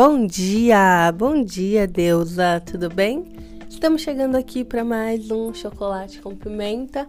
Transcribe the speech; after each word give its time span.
Bom 0.00 0.24
dia, 0.26 1.10
bom 1.10 1.42
dia, 1.42 1.84
deusa, 1.84 2.62
tudo 2.64 2.88
bem? 2.88 3.32
Estamos 3.68 4.00
chegando 4.00 4.36
aqui 4.36 4.62
para 4.62 4.84
mais 4.84 5.28
um 5.28 5.52
chocolate 5.52 6.20
com 6.20 6.36
pimenta, 6.36 7.04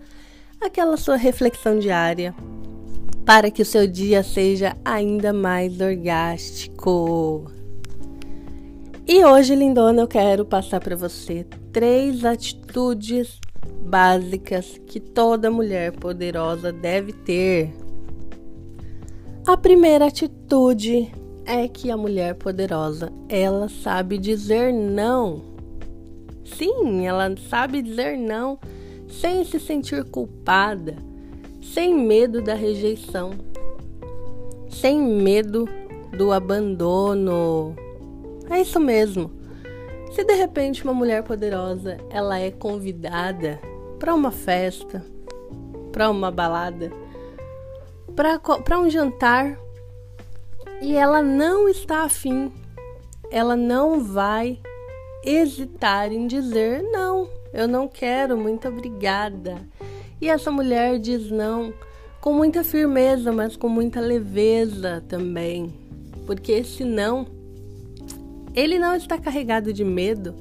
aquela 0.60 0.98
sua 0.98 1.16
reflexão 1.16 1.78
diária 1.78 2.34
para 3.24 3.52
que 3.52 3.62
o 3.62 3.66
seu 3.66 3.86
dia 3.86 4.24
seja 4.24 4.76
ainda 4.84 5.32
mais 5.32 5.80
orgástico. 5.80 7.52
E 9.08 9.24
hoje, 9.24 9.54
lindona, 9.54 10.02
eu 10.02 10.08
quero 10.08 10.44
passar 10.44 10.80
para 10.80 10.96
você 10.96 11.46
três 11.72 12.26
atitudes 12.26 13.40
básicas 13.84 14.82
que 14.88 15.00
toda 15.00 15.52
mulher 15.52 15.92
poderosa 15.92 16.74
deve 16.74 17.14
ter. 17.14 17.72
A 19.46 19.56
primeira 19.56 20.08
atitude 20.08 21.19
é 21.50 21.68
que 21.68 21.90
a 21.90 21.98
mulher 21.98 22.36
poderosa, 22.36 23.12
ela 23.28 23.68
sabe 23.68 24.20
dizer 24.20 24.72
não. 24.72 25.42
Sim, 26.46 27.08
ela 27.08 27.36
sabe 27.50 27.82
dizer 27.82 28.16
não 28.16 28.60
sem 29.08 29.44
se 29.44 29.60
sentir 29.60 30.04
culpada, 30.04 30.96
sem 31.60 31.92
medo 31.96 32.40
da 32.44 32.54
rejeição, 32.54 33.32
sem 34.70 35.02
medo 35.02 35.68
do 36.16 36.32
abandono. 36.32 37.76
É 38.48 38.62
isso 38.62 38.80
mesmo. 38.80 39.32
Se 40.12 40.24
de 40.24 40.34
repente 40.34 40.84
uma 40.84 40.94
mulher 40.94 41.24
poderosa, 41.24 41.98
ela 42.12 42.38
é 42.38 42.52
convidada 42.52 43.60
para 43.98 44.14
uma 44.14 44.30
festa, 44.30 45.04
para 45.92 46.12
uma 46.12 46.30
balada, 46.30 46.92
para 48.16 48.80
um 48.80 48.88
jantar 48.88 49.60
e 50.82 50.96
ela 50.96 51.22
não 51.22 51.68
está 51.68 52.04
afim, 52.04 52.52
ela 53.30 53.56
não 53.56 54.02
vai 54.04 54.60
hesitar 55.24 56.12
em 56.12 56.26
dizer 56.26 56.82
não, 56.84 57.30
eu 57.54 57.68
não 57.68 57.88
quero, 57.88 58.38
muito 58.38 58.68
obrigada. 58.68 59.58
E 60.22 60.30
essa 60.30 60.50
mulher 60.50 61.00
diz 61.00 61.30
não 61.30 61.74
com 62.22 62.34
muita 62.34 62.64
firmeza, 62.64 63.32
mas 63.32 63.56
com 63.56 63.68
muita 63.68 64.00
leveza 64.00 65.04
também, 65.08 65.74
porque 66.26 66.54
esse 66.54 66.84
não, 66.84 67.28
ele 68.56 68.80
não 68.80 68.96
está 68.96 69.18
carregado 69.18 69.74
de 69.74 69.84
medo, 69.84 70.34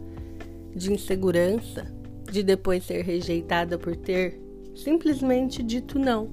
de 0.75 0.93
insegurança, 0.93 1.87
de 2.31 2.43
depois 2.43 2.85
ser 2.85 3.03
rejeitada 3.03 3.79
por 3.79 3.97
ter 3.97 4.41
simplesmente 4.75 5.63
dito 5.63 5.99
não. 5.99 6.31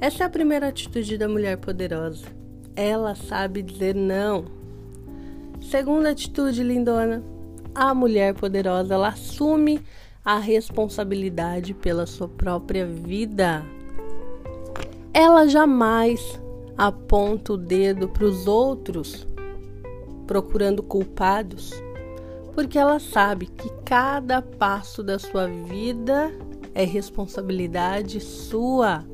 Essa 0.00 0.24
é 0.24 0.26
a 0.26 0.30
primeira 0.30 0.68
atitude 0.68 1.16
da 1.16 1.26
mulher 1.26 1.56
poderosa 1.56 2.45
ela 2.76 3.14
sabe 3.14 3.62
dizer 3.62 3.94
não. 3.94 4.44
Segunda 5.62 6.10
atitude, 6.10 6.62
lindona, 6.62 7.24
a 7.74 7.94
mulher 7.94 8.34
poderosa 8.34 8.94
ela 8.94 9.08
assume 9.08 9.80
a 10.22 10.38
responsabilidade 10.38 11.72
pela 11.72 12.06
sua 12.06 12.28
própria 12.28 12.86
vida. 12.86 13.64
Ela 15.12 15.48
jamais 15.48 16.40
aponta 16.76 17.54
o 17.54 17.56
dedo 17.56 18.08
para 18.08 18.24
os 18.24 18.46
outros, 18.46 19.26
procurando 20.26 20.82
culpados, 20.82 21.72
porque 22.54 22.78
ela 22.78 23.00
sabe 23.00 23.46
que 23.46 23.70
cada 23.84 24.42
passo 24.42 25.02
da 25.02 25.18
sua 25.18 25.46
vida 25.46 26.30
é 26.74 26.84
responsabilidade 26.84 28.20
sua. 28.20 29.04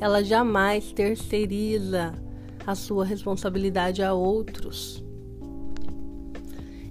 Ela 0.00 0.22
jamais 0.22 0.92
terceiriza 0.92 2.14
a 2.66 2.74
sua 2.74 3.04
responsabilidade 3.04 4.02
a 4.02 4.12
outros. 4.12 5.04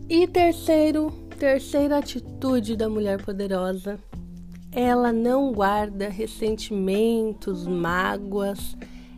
E 0.09 0.28
terceiro, 0.28 1.11
terceira 1.38 1.98
atitude 1.98 2.76
da 2.76 2.89
mulher 2.89 3.23
poderosa, 3.23 3.99
ela 4.71 5.11
não 5.11 5.52
guarda 5.52 6.10
ressentimentos, 6.10 7.67
mágoas, 7.67 8.76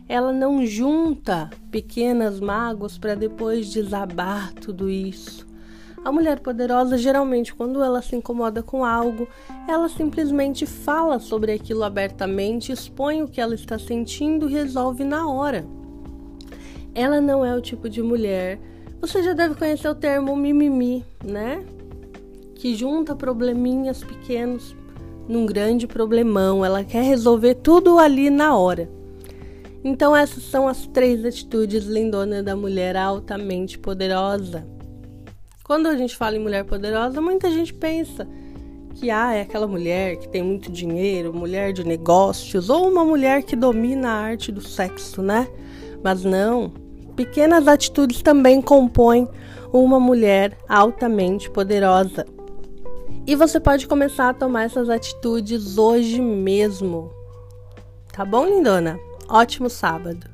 ela 0.08 0.32
não 0.32 0.66
junta 0.66 1.50
pequenas 1.70 2.40
mágoas 2.40 2.98
para 2.98 3.14
depois 3.14 3.70
desabar 3.70 4.52
tudo 4.52 4.90
isso. 4.90 5.46
A 6.04 6.10
mulher 6.10 6.40
poderosa, 6.40 6.98
geralmente, 6.98 7.54
quando 7.54 7.82
ela 7.82 8.02
se 8.02 8.16
incomoda 8.16 8.62
com 8.62 8.84
algo, 8.84 9.28
ela 9.68 9.88
simplesmente 9.88 10.66
fala 10.66 11.20
sobre 11.20 11.52
aquilo 11.52 11.84
abertamente, 11.84 12.72
expõe 12.72 13.22
o 13.22 13.28
que 13.28 13.40
ela 13.40 13.54
está 13.54 13.78
sentindo 13.78 14.50
e 14.50 14.52
resolve 14.52 15.04
na 15.04 15.28
hora. 15.28 15.64
Ela 16.94 17.20
não 17.20 17.44
é 17.44 17.54
o 17.54 17.60
tipo 17.60 17.88
de 17.88 18.02
mulher. 18.02 18.58
Você 19.00 19.22
já 19.22 19.32
deve 19.32 19.54
conhecer 19.54 19.88
o 19.88 19.94
termo 19.94 20.36
mimimi, 20.36 21.04
né? 21.24 21.64
Que 22.54 22.74
junta 22.74 23.16
probleminhas 23.16 24.04
pequenos 24.04 24.76
num 25.28 25.46
grande 25.46 25.86
problemão. 25.86 26.64
Ela 26.64 26.84
quer 26.84 27.02
resolver 27.02 27.54
tudo 27.56 27.98
ali 27.98 28.30
na 28.30 28.56
hora. 28.56 28.88
Então, 29.84 30.14
essas 30.14 30.44
são 30.44 30.68
as 30.68 30.86
três 30.86 31.24
atitudes 31.24 31.84
lindonas 31.84 32.44
da 32.44 32.54
mulher 32.54 32.96
altamente 32.96 33.78
poderosa. 33.78 34.64
Quando 35.64 35.88
a 35.88 35.96
gente 35.96 36.16
fala 36.16 36.36
em 36.36 36.40
mulher 36.40 36.64
poderosa, 36.64 37.20
muita 37.20 37.50
gente 37.50 37.74
pensa 37.74 38.28
que 38.94 39.10
ah, 39.10 39.34
é 39.34 39.40
aquela 39.40 39.66
mulher 39.66 40.16
que 40.16 40.28
tem 40.28 40.42
muito 40.42 40.70
dinheiro, 40.70 41.34
mulher 41.34 41.72
de 41.72 41.82
negócios, 41.82 42.70
ou 42.70 42.88
uma 42.88 43.04
mulher 43.04 43.42
que 43.42 43.56
domina 43.56 44.10
a 44.10 44.20
arte 44.20 44.52
do 44.52 44.60
sexo, 44.60 45.22
né? 45.22 45.48
Mas 46.02 46.22
não, 46.24 46.72
Pequenas 47.16 47.68
atitudes 47.68 48.22
também 48.22 48.62
compõem 48.62 49.28
uma 49.72 50.00
mulher 50.00 50.56
altamente 50.68 51.50
poderosa. 51.50 52.26
E 53.26 53.36
você 53.36 53.60
pode 53.60 53.86
começar 53.86 54.30
a 54.30 54.34
tomar 54.34 54.64
essas 54.64 54.88
atitudes 54.88 55.78
hoje 55.78 56.20
mesmo. 56.20 57.10
Tá 58.12 58.24
bom, 58.24 58.46
lindona? 58.46 58.98
Ótimo 59.28 59.70
sábado. 59.70 60.31